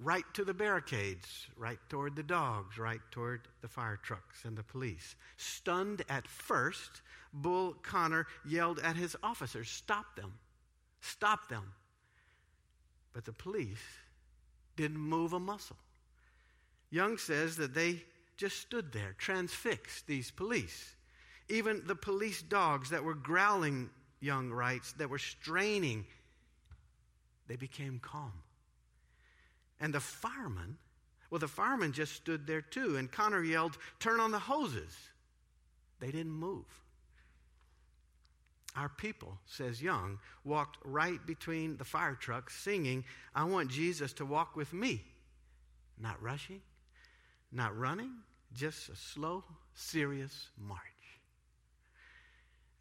right 0.00 0.24
to 0.32 0.44
the 0.44 0.54
barricades, 0.54 1.46
right 1.56 1.78
toward 1.90 2.16
the 2.16 2.22
dogs, 2.22 2.78
right 2.78 3.00
toward 3.10 3.42
the 3.60 3.68
fire 3.68 3.98
trucks 4.02 4.44
and 4.44 4.56
the 4.56 4.62
police. 4.62 5.14
Stunned 5.36 6.02
at 6.08 6.26
first, 6.26 7.02
Bull 7.34 7.74
Connor 7.82 8.26
yelled 8.46 8.78
at 8.80 8.96
his 8.96 9.14
officers, 9.22 9.68
Stop 9.68 10.16
them! 10.16 10.32
Stop 11.02 11.48
them! 11.48 11.72
But 13.12 13.26
the 13.26 13.32
police 13.32 13.78
didn't 14.76 14.98
move 14.98 15.34
a 15.34 15.40
muscle. 15.40 15.76
Young 16.90 17.18
says 17.18 17.56
that 17.56 17.74
they 17.74 18.02
just 18.36 18.58
stood 18.58 18.92
there, 18.92 19.14
transfixed, 19.18 20.06
these 20.06 20.30
police. 20.30 20.94
Even 21.50 21.82
the 21.84 21.94
police 21.94 22.40
dogs 22.40 22.90
that 22.90 23.04
were 23.04 23.14
growling, 23.14 23.90
Young 24.20 24.50
writes, 24.50 24.92
that 24.94 25.10
were 25.10 25.18
straining, 25.18 26.06
they 27.48 27.56
became 27.56 27.98
calm. 28.00 28.32
And 29.80 29.94
the 29.94 30.00
fireman, 30.00 30.76
well, 31.30 31.38
the 31.38 31.48
fireman 31.48 31.92
just 31.92 32.14
stood 32.14 32.46
there 32.46 32.60
too. 32.60 32.96
And 32.96 33.10
Connor 33.10 33.42
yelled, 33.42 33.78
Turn 33.98 34.20
on 34.20 34.30
the 34.30 34.38
hoses. 34.38 34.96
They 36.00 36.10
didn't 36.10 36.32
move. 36.32 36.66
Our 38.76 38.88
people, 38.88 39.38
says 39.46 39.82
Young, 39.82 40.18
walked 40.44 40.78
right 40.84 41.24
between 41.26 41.76
the 41.76 41.84
fire 41.84 42.14
trucks 42.14 42.56
singing, 42.56 43.04
I 43.34 43.44
want 43.44 43.70
Jesus 43.70 44.12
to 44.14 44.24
walk 44.24 44.54
with 44.54 44.72
me. 44.72 45.02
Not 45.98 46.22
rushing, 46.22 46.60
not 47.50 47.76
running, 47.76 48.12
just 48.54 48.88
a 48.88 48.96
slow, 48.96 49.44
serious 49.74 50.50
march. 50.56 50.89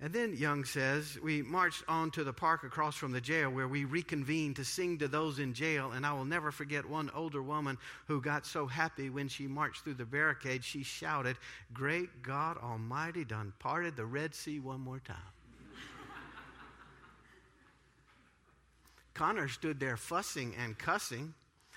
And 0.02 0.14
then 0.14 0.34
Young 0.34 0.64
says, 0.64 1.20
we 1.22 1.42
marched 1.42 1.84
on 1.90 2.10
to 2.12 2.24
the 2.24 2.32
park 2.32 2.64
across 2.64 2.96
from 2.96 3.12
the 3.12 3.20
jail 3.20 3.50
where 3.50 3.68
we 3.68 3.84
reconvened 3.84 4.56
to 4.56 4.64
sing 4.64 4.98
to 5.00 5.10
those 5.10 5.40
in 5.40 5.54
jail. 5.54 5.92
And 5.92 6.06
I 6.06 6.14
will 6.14 6.24
never 6.24 6.52
forget 6.52 6.86
one 6.86 7.12
older 7.14 7.44
woman 7.44 7.78
who 8.08 8.22
got 8.22 8.46
so 8.46 8.66
happy 8.66 9.10
when 9.10 9.28
she 9.28 9.46
marched 9.46 9.84
through 9.84 9.96
the 9.96 10.06
barricade, 10.06 10.64
she 10.64 10.84
shouted, 10.84 11.36
Great 11.74 12.22
God 12.22 12.58
Almighty, 12.58 13.26
done 13.26 13.52
parted 13.60 13.98
the 13.98 14.06
Red 14.06 14.34
Sea 14.34 14.62
one 14.62 14.80
more 14.80 15.00
time. 15.00 15.18
Connor 19.14 19.50
stood 19.50 19.82
there 19.82 19.98
fussing 19.98 20.56
and 20.58 20.80
cussing. 20.80 21.34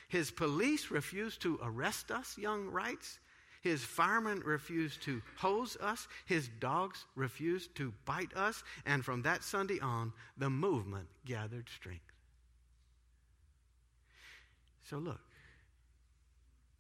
His 0.09 0.31
police 0.31 0.93
refused 0.93 1.43
to 1.43 1.59
arrest 1.61 2.13
us, 2.13 2.39
Young 2.39 2.69
writes. 2.69 3.19
His 3.63 3.85
firemen 3.85 4.43
refused 4.45 5.03
to 5.03 5.23
hose 5.37 5.77
us. 5.81 6.09
His 6.27 6.49
dogs 6.61 7.05
refused 7.15 7.75
to 7.77 7.95
bite 8.05 8.37
us. 8.37 8.65
And 8.85 9.05
from 9.05 9.23
that 9.23 9.45
Sunday 9.45 9.79
on, 9.81 10.13
the 10.37 10.51
movement 10.51 11.07
gathered 11.25 11.69
strength. 11.69 12.05
So 14.83 14.99
look, 14.99 15.21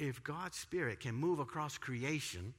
if 0.01 0.25
God's 0.25 0.59
Spirit 0.59 0.99
can 0.99 1.15
move 1.15 1.39
across 1.39 1.79
creation 1.79 2.53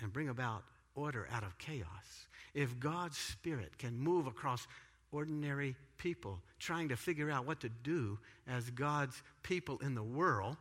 and 0.00 0.10
bring 0.10 0.30
about 0.30 0.64
order 0.94 1.28
out 1.30 1.42
of 1.42 1.58
chaos, 1.58 2.26
if 2.54 2.80
God's 2.80 3.18
Spirit 3.18 3.76
can 3.76 3.98
move 3.98 4.26
across 4.26 4.66
ordinary 5.12 5.76
people 5.98 6.40
trying 6.58 6.88
to 6.88 6.96
figure 6.96 7.30
out 7.30 7.46
what 7.46 7.60
to 7.60 7.68
do 7.68 8.18
as 8.48 8.70
God's 8.70 9.22
people 9.42 9.78
in 9.82 9.94
the 9.94 10.02
world, 10.02 10.56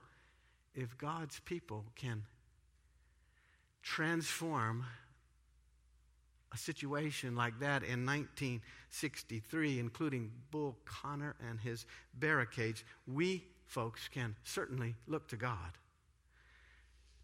if 0.74 0.98
God's 0.98 1.40
people 1.42 1.86
can 1.96 2.24
transform 3.84 4.86
a 6.54 6.58
situation 6.58 7.36
like 7.36 7.60
that 7.60 7.84
in 7.84 8.06
1963, 8.06 9.80
including 9.80 10.32
Bull 10.52 10.78
Connor 10.86 11.36
and 11.50 11.60
his 11.60 11.86
barricades, 12.14 12.84
we 13.08 13.46
folks 13.68 14.10
can 14.10 14.36
certainly 14.44 14.96
look 15.08 15.30
to 15.30 15.38
God. 15.38 15.78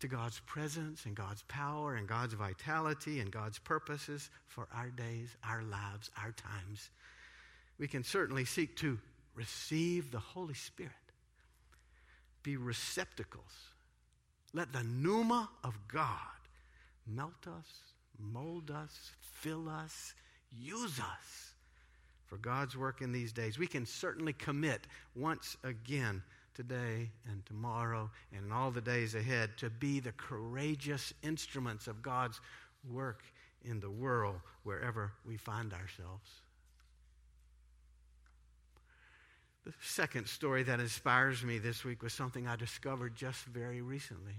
To 0.01 0.07
God's 0.07 0.39
presence 0.41 1.05
and 1.05 1.15
God's 1.15 1.43
power 1.43 1.95
and 1.95 2.07
God's 2.07 2.35
vitality 2.35 3.19
and 3.19 3.31
God's 3.31 3.59
purposes 3.59 4.29
for 4.45 4.67
our 4.73 4.89
days, 4.89 5.35
our 5.43 5.63
lives, 5.63 6.11
our 6.21 6.31
times. 6.31 6.89
We 7.79 7.87
can 7.87 8.03
certainly 8.03 8.45
seek 8.45 8.77
to 8.77 8.99
receive 9.35 10.11
the 10.11 10.19
Holy 10.19 10.53
Spirit 10.53 10.93
be 12.43 12.57
receptacles. 12.57 13.71
Let 14.53 14.73
the 14.73 14.83
pneuma 14.83 15.49
of 15.63 15.77
God 15.87 16.09
melt 17.05 17.47
us, 17.47 17.67
mold 18.19 18.71
us, 18.71 19.11
fill 19.21 19.69
us, 19.69 20.13
use 20.51 20.99
us 20.99 21.53
for 22.25 22.37
God's 22.37 22.75
work 22.75 23.01
in 23.01 23.11
these 23.11 23.31
days. 23.31 23.57
We 23.57 23.67
can 23.67 23.85
certainly 23.85 24.33
commit 24.33 24.87
once 25.15 25.57
again 25.63 26.21
today 26.53 27.11
and 27.29 27.45
tomorrow 27.45 28.09
and 28.35 28.51
all 28.51 28.71
the 28.71 28.81
days 28.81 29.15
ahead 29.15 29.57
to 29.57 29.69
be 29.69 29.99
the 29.99 30.11
courageous 30.13 31.13
instruments 31.23 31.87
of 31.87 32.01
God's 32.01 32.41
work 32.91 33.23
in 33.63 33.79
the 33.79 33.89
world 33.89 34.39
wherever 34.63 35.13
we 35.25 35.37
find 35.37 35.71
ourselves. 35.73 36.41
The 39.67 39.73
second 39.81 40.29
story 40.29 40.63
that 40.63 40.79
inspires 40.79 41.43
me 41.43 41.57
this 41.57 41.83
week 41.83 42.01
was 42.01 42.13
something 42.13 42.47
I 42.47 42.55
discovered 42.55 43.17
just 43.17 43.43
very 43.43 43.81
recently. 43.81 44.35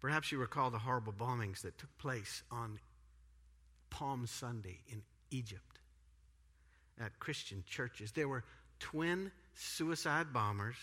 Perhaps 0.00 0.32
you 0.32 0.38
recall 0.38 0.70
the 0.70 0.78
horrible 0.78 1.12
bombings 1.12 1.60
that 1.60 1.76
took 1.76 1.98
place 1.98 2.42
on 2.50 2.78
Palm 3.90 4.26
Sunday 4.26 4.78
in 4.88 5.02
Egypt 5.30 5.80
at 6.98 7.18
Christian 7.18 7.62
churches. 7.68 8.12
There 8.12 8.26
were 8.26 8.42
twin 8.78 9.30
suicide 9.52 10.32
bombers 10.32 10.76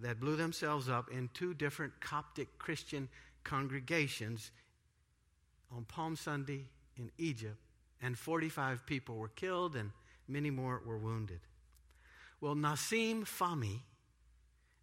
that 0.00 0.18
blew 0.18 0.36
themselves 0.36 0.88
up 0.88 1.10
in 1.10 1.28
two 1.34 1.52
different 1.52 1.92
Coptic 2.00 2.58
Christian 2.58 3.10
congregations 3.44 4.50
on 5.70 5.84
Palm 5.84 6.16
Sunday 6.16 6.64
in 6.96 7.10
Egypt, 7.18 7.58
and 8.00 8.16
45 8.16 8.86
people 8.86 9.16
were 9.16 9.28
killed 9.28 9.76
and 9.76 9.90
Many 10.32 10.50
more 10.50 10.80
were 10.86 10.96
wounded. 10.96 11.40
Well, 12.40 12.54
Nassim 12.54 13.24
Fahmy, 13.24 13.80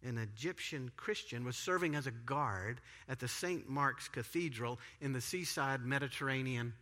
an 0.04 0.16
Egyptian 0.16 0.92
Christian, 0.96 1.44
was 1.44 1.56
serving 1.56 1.96
as 1.96 2.06
a 2.06 2.12
guard 2.12 2.80
at 3.08 3.18
the 3.18 3.26
St. 3.26 3.68
Mark's 3.68 4.06
Cathedral 4.06 4.78
in 5.00 5.12
the 5.12 5.20
seaside 5.20 5.84
Mediterranean 5.84 6.72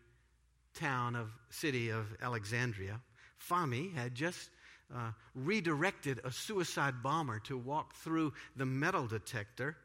town 0.74 1.16
of 1.16 1.30
city 1.48 1.88
of 1.88 2.14
Alexandria. 2.20 3.00
Fahmy 3.40 3.94
had 3.94 4.14
just 4.14 4.50
uh, 4.94 5.12
redirected 5.34 6.20
a 6.22 6.30
suicide 6.30 7.02
bomber 7.02 7.38
to 7.40 7.56
walk 7.56 7.94
through 7.94 8.34
the 8.54 8.66
metal 8.66 9.06
detector 9.06 9.78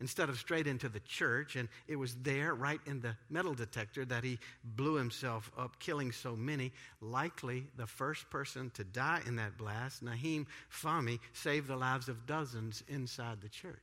instead 0.00 0.28
of 0.28 0.38
straight 0.38 0.66
into 0.66 0.88
the 0.88 1.00
church. 1.00 1.56
And 1.56 1.68
it 1.86 1.96
was 1.96 2.16
there, 2.22 2.54
right 2.54 2.80
in 2.86 3.00
the 3.00 3.16
metal 3.28 3.54
detector, 3.54 4.04
that 4.06 4.24
he 4.24 4.38
blew 4.64 4.94
himself 4.94 5.50
up, 5.58 5.78
killing 5.78 6.12
so 6.12 6.34
many. 6.34 6.72
Likely 7.00 7.64
the 7.76 7.86
first 7.86 8.28
person 8.30 8.70
to 8.74 8.84
die 8.84 9.20
in 9.26 9.36
that 9.36 9.58
blast, 9.58 10.02
Naim 10.02 10.46
Fahmy, 10.70 11.20
saved 11.32 11.68
the 11.68 11.76
lives 11.76 12.08
of 12.08 12.26
dozens 12.26 12.82
inside 12.88 13.40
the 13.40 13.48
church. 13.48 13.78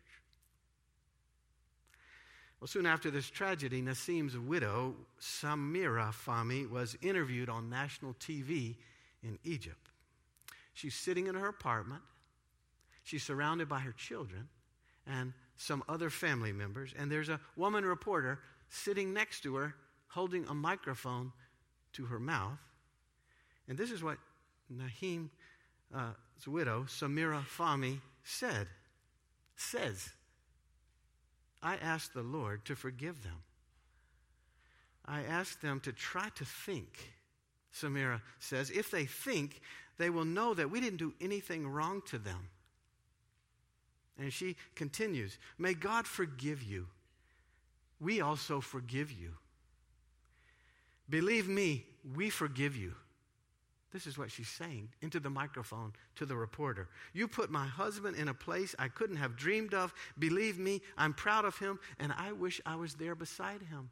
Well, 2.60 2.68
soon 2.68 2.88
after 2.88 3.12
this 3.12 3.30
tragedy, 3.30 3.84
Nassim's 3.84 4.36
widow, 4.36 4.96
Samira 5.22 6.12
Fahmy, 6.12 6.68
was 6.68 6.98
interviewed 7.04 7.50
on 7.50 7.70
national 7.70 8.16
TV 8.16 8.76
in 9.22 9.38
Egypt. 9.44 9.90
She's 10.74 10.96
sitting 10.96 11.28
in 11.28 11.36
her 11.36 11.48
apartment. 11.48 12.02
She's 13.04 13.24
surrounded 13.24 13.70
by 13.70 13.80
her 13.80 13.92
children, 13.92 14.50
and 15.06 15.34
some 15.58 15.84
other 15.90 16.10
family 16.10 16.54
members, 16.54 16.94
and 16.98 17.12
there's 17.12 17.30
a 17.30 17.40
woman 17.56 17.84
reporter 17.84 18.40
sitting 18.70 19.14
next 19.14 19.42
to 19.42 19.56
her 19.56 19.76
holding 20.08 20.46
a 20.48 20.54
microphone 20.54 21.32
to 21.94 22.06
her 22.06 22.20
mouth. 22.20 22.60
And 23.68 23.78
this 23.78 23.92
is 23.92 24.04
what 24.04 24.18
Naim's 24.70 25.30
uh, 25.94 26.12
widow, 26.46 26.86
Samira 26.88 27.44
Fahmy, 27.44 28.00
said. 28.24 28.68
Says, 29.56 30.10
I 31.64 31.76
asked 31.78 32.14
the 32.14 32.22
Lord 32.22 32.64
to 32.66 32.76
forgive 32.76 33.24
them. 33.24 33.42
I 35.06 35.22
asked 35.22 35.62
them 35.62 35.80
to 35.82 35.92
try 35.92 36.30
to 36.36 36.46
think, 36.46 37.14
Samira 37.74 38.22
says. 38.40 38.70
If 38.70 38.92
they 38.92 39.06
think, 39.06 39.62
they 39.98 40.10
will 40.10 40.26
know 40.26 40.54
that 40.54 40.70
we 40.70 40.80
didn't 40.80 40.98
do 40.98 41.14
anything 41.20 41.68
wrong 41.68 42.02
to 42.08 42.18
them. 42.18 42.50
And 44.20 44.34
she 44.34 44.56
continues, 44.76 45.38
May 45.58 45.74
God 45.74 46.08
forgive 46.08 46.64
you. 46.64 46.88
We 48.00 48.22
also 48.22 48.62
forgive 48.62 49.12
you. 49.12 49.34
Believe 51.10 51.48
me, 51.48 51.86
we 52.16 52.30
forgive 52.30 52.76
you. 52.76 52.94
This 53.94 54.06
is 54.06 54.18
what 54.18 54.30
she's 54.30 54.50
saying 54.50 54.90
into 55.02 55.20
the 55.20 55.30
microphone 55.30 55.94
to 56.18 56.26
the 56.26 56.36
reporter. 56.36 56.90
You 57.14 57.28
put 57.28 57.50
my 57.50 57.66
husband 57.66 58.18
in 58.18 58.28
a 58.28 58.34
place 58.34 58.76
I 58.78 58.90
couldn't 58.90 59.16
have 59.16 59.38
dreamed 59.38 59.74
of. 59.74 59.94
Believe 60.20 60.60
me, 60.60 60.82
I'm 60.98 61.14
proud 61.14 61.46
of 61.46 61.58
him, 61.58 61.80
and 61.98 62.14
I 62.18 62.34
wish 62.34 62.60
I 62.66 62.76
was 62.76 62.96
there 62.96 63.16
beside 63.16 63.62
him. 63.62 63.90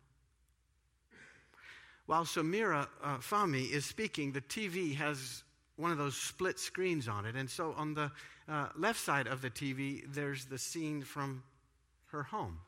While 2.05 2.25
Samira 2.25 2.88
uh, 3.01 3.47
is 3.73 3.85
speaking, 3.85 4.33
the 4.33 4.41
TV 4.41 4.95
has 4.95 5.43
one 5.77 5.91
of 5.91 5.97
those 5.97 6.15
split 6.15 6.59
screens 6.59 7.07
on 7.07 7.25
it. 7.25 7.35
And 7.35 7.49
so 7.49 7.73
on 7.77 7.93
the 7.93 8.11
uh, 8.47 8.67
left 8.77 8.99
side 8.99 9.27
of 9.27 9.41
the 9.41 9.49
TV, 9.49 10.03
there's 10.07 10.45
the 10.45 10.57
scene 10.57 11.01
from 11.01 11.43
her 12.11 12.23
home 12.23 12.59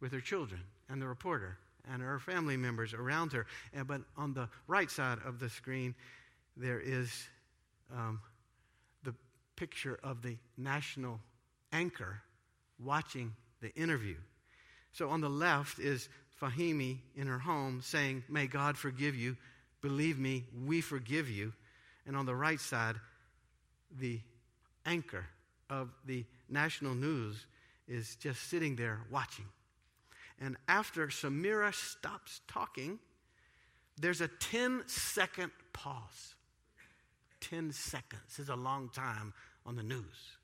with 0.00 0.12
her 0.12 0.20
children 0.20 0.60
and 0.88 1.00
the 1.02 1.06
reporter 1.06 1.58
and 1.90 2.02
her 2.02 2.18
family 2.18 2.56
members 2.56 2.94
around 2.94 3.32
her. 3.32 3.46
And, 3.74 3.86
but 3.86 4.02
on 4.16 4.34
the 4.34 4.48
right 4.66 4.90
side 4.90 5.18
of 5.24 5.38
the 5.38 5.48
screen, 5.48 5.94
there 6.56 6.80
is 6.80 7.10
um, 7.94 8.20
the 9.04 9.14
picture 9.56 9.98
of 10.02 10.22
the 10.22 10.36
national 10.56 11.20
anchor 11.72 12.22
watching 12.82 13.34
the 13.60 13.74
interview. 13.74 14.16
So 14.92 15.10
on 15.10 15.20
the 15.20 15.28
left 15.28 15.78
is 15.78 16.08
Fahimi 16.40 16.98
in 17.16 17.26
her 17.26 17.38
home 17.38 17.80
saying, 17.82 18.24
May 18.28 18.46
God 18.46 18.76
forgive 18.76 19.16
you. 19.16 19.36
Believe 19.80 20.18
me, 20.18 20.44
we 20.66 20.80
forgive 20.80 21.28
you. 21.28 21.52
And 22.08 22.16
on 22.16 22.24
the 22.24 22.34
right 22.34 22.58
side, 22.58 22.96
the 24.00 24.18
anchor 24.86 25.26
of 25.68 25.90
the 26.06 26.24
national 26.48 26.94
news 26.94 27.44
is 27.86 28.16
just 28.16 28.48
sitting 28.48 28.76
there 28.76 29.00
watching. 29.10 29.44
And 30.40 30.56
after 30.68 31.08
Samira 31.08 31.74
stops 31.74 32.40
talking, 32.48 32.98
there's 34.00 34.22
a 34.22 34.28
10 34.28 34.84
second 34.86 35.52
pause. 35.74 36.34
10 37.42 37.72
seconds 37.72 38.38
is 38.38 38.48
a 38.48 38.56
long 38.56 38.88
time 38.88 39.34
on 39.66 39.76
the 39.76 39.82
news. 39.82 40.36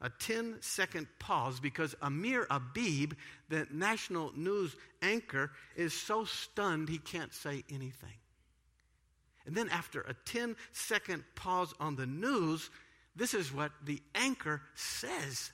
A 0.00 0.10
10 0.10 0.56
second 0.60 1.06
pause 1.20 1.60
because 1.60 1.94
Amr 2.02 2.44
Adib, 2.46 3.12
the 3.48 3.68
national 3.70 4.32
news 4.36 4.74
anchor, 5.00 5.52
is 5.76 5.94
so 5.94 6.24
stunned 6.24 6.88
he 6.88 6.98
can't 6.98 7.32
say 7.32 7.62
anything. 7.70 8.14
And 9.48 9.56
then, 9.56 9.70
after 9.70 10.02
a 10.02 10.12
10 10.12 10.56
second 10.72 11.24
pause 11.34 11.72
on 11.80 11.96
the 11.96 12.04
news, 12.04 12.68
this 13.16 13.32
is 13.32 13.50
what 13.50 13.72
the 13.82 14.02
anchor 14.14 14.60
says 14.74 15.52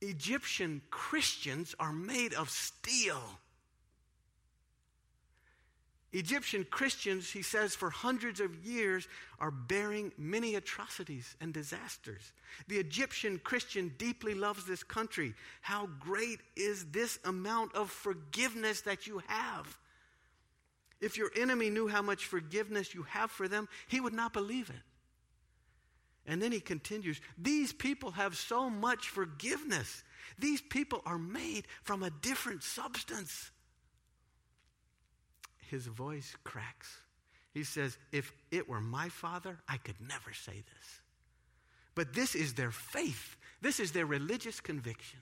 Egyptian 0.00 0.80
Christians 0.88 1.74
are 1.78 1.92
made 1.92 2.32
of 2.32 2.48
steel. 2.48 3.20
Egyptian 6.12 6.64
Christians, 6.64 7.30
he 7.30 7.42
says, 7.42 7.74
for 7.74 7.90
hundreds 7.90 8.40
of 8.40 8.64
years 8.64 9.06
are 9.38 9.50
bearing 9.50 10.10
many 10.16 10.54
atrocities 10.54 11.36
and 11.40 11.52
disasters. 11.52 12.32
The 12.66 12.78
Egyptian 12.78 13.38
Christian 13.44 13.92
deeply 13.98 14.34
loves 14.34 14.64
this 14.64 14.82
country. 14.82 15.34
How 15.60 15.86
great 16.00 16.40
is 16.56 16.86
this 16.86 17.18
amount 17.24 17.74
of 17.74 17.90
forgiveness 17.90 18.80
that 18.82 19.06
you 19.06 19.20
have? 19.26 19.76
If 21.00 21.18
your 21.18 21.30
enemy 21.36 21.68
knew 21.68 21.88
how 21.88 22.02
much 22.02 22.24
forgiveness 22.24 22.94
you 22.94 23.02
have 23.02 23.30
for 23.30 23.46
them, 23.46 23.68
he 23.86 24.00
would 24.00 24.14
not 24.14 24.32
believe 24.32 24.70
it. 24.70 24.76
And 26.26 26.40
then 26.42 26.52
he 26.52 26.60
continues 26.60 27.20
These 27.36 27.74
people 27.74 28.12
have 28.12 28.36
so 28.36 28.70
much 28.70 29.10
forgiveness. 29.10 30.02
These 30.38 30.62
people 30.62 31.02
are 31.04 31.18
made 31.18 31.66
from 31.82 32.02
a 32.02 32.10
different 32.10 32.62
substance 32.62 33.50
his 35.68 35.86
voice 35.86 36.34
cracks. 36.44 36.98
He 37.52 37.64
says, 37.64 37.98
If 38.12 38.32
it 38.50 38.68
were 38.68 38.80
my 38.80 39.08
father, 39.08 39.58
I 39.68 39.76
could 39.76 40.00
never 40.00 40.32
say 40.32 40.52
this. 40.52 41.00
But 41.94 42.12
this 42.14 42.34
is 42.34 42.54
their 42.54 42.70
faith, 42.70 43.36
this 43.60 43.80
is 43.80 43.92
their 43.92 44.06
religious 44.06 44.60
conviction. 44.60 45.20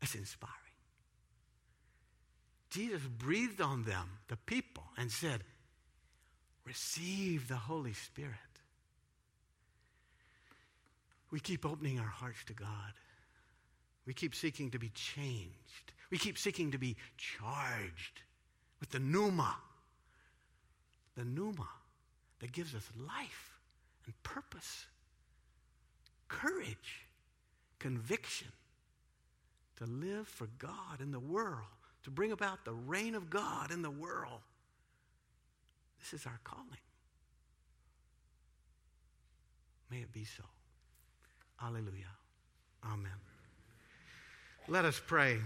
It's 0.00 0.14
inspiring. 0.14 0.56
Jesus 2.70 3.02
breathed 3.02 3.60
on 3.60 3.84
them, 3.84 4.08
the 4.28 4.36
people, 4.36 4.84
and 4.96 5.10
said, 5.10 5.44
Receive 6.64 7.48
the 7.48 7.56
Holy 7.56 7.92
Spirit. 7.92 8.36
We 11.30 11.40
keep 11.40 11.66
opening 11.66 11.98
our 11.98 12.06
hearts 12.06 12.44
to 12.46 12.52
God. 12.52 12.92
We 14.06 14.14
keep 14.14 14.34
seeking 14.34 14.70
to 14.70 14.78
be 14.78 14.90
changed. 14.90 15.92
We 16.10 16.18
keep 16.18 16.36
seeking 16.36 16.72
to 16.72 16.78
be 16.78 16.96
charged 17.16 18.20
with 18.80 18.90
the 18.90 18.98
pneuma, 18.98 19.56
the 21.16 21.24
pneuma 21.24 21.68
that 22.40 22.52
gives 22.52 22.74
us 22.74 22.88
life 22.98 23.58
and 24.04 24.22
purpose, 24.22 24.86
courage, 26.28 27.06
conviction 27.78 28.48
to 29.76 29.84
live 29.86 30.28
for 30.28 30.48
God 30.58 31.00
in 31.00 31.12
the 31.12 31.20
world, 31.20 31.66
to 32.04 32.10
bring 32.10 32.32
about 32.32 32.64
the 32.64 32.74
reign 32.74 33.14
of 33.14 33.30
God 33.30 33.70
in 33.70 33.82
the 33.82 33.90
world. 33.90 34.40
This 36.00 36.20
is 36.20 36.26
our 36.26 36.40
calling. 36.42 36.66
May 39.90 39.98
it 39.98 40.12
be 40.12 40.24
so. 40.24 40.42
Alleluia. 41.62 42.10
Amen. 42.84 43.31
Let 44.68 44.84
us 44.84 45.00
pray. 45.04 45.38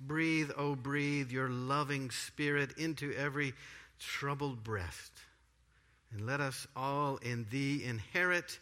Breathe, 0.00 0.50
oh, 0.56 0.74
breathe 0.74 1.30
your 1.30 1.48
loving 1.48 2.10
spirit 2.10 2.76
into 2.76 3.12
every 3.12 3.54
troubled 3.98 4.64
breast. 4.64 5.12
And 6.12 6.26
let 6.26 6.40
us 6.40 6.66
all 6.74 7.18
in 7.18 7.46
thee 7.50 7.84
inherit. 7.84 8.58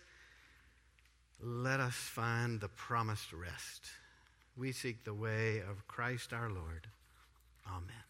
Let 1.42 1.80
us 1.80 1.94
find 1.94 2.60
the 2.60 2.68
promised 2.68 3.32
rest. 3.32 3.86
We 4.56 4.72
seek 4.72 5.04
the 5.04 5.14
way 5.14 5.60
of 5.60 5.88
Christ 5.88 6.32
our 6.32 6.50
Lord. 6.50 6.86
Amen. 7.66 8.10